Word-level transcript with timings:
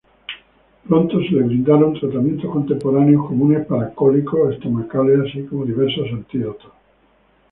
Pronto 0.87 1.19
se 1.19 1.29
le 1.29 1.43
brindaron 1.43 1.93
tratamientos 1.93 2.49
contemporáneos 2.51 3.23
comunes 3.27 3.67
para 3.67 3.93
cólicos 3.93 4.55
estomacales 4.55 5.29
así 5.29 5.43
como 5.45 5.63
diversos 5.63 6.07
antídotos. 6.11 6.71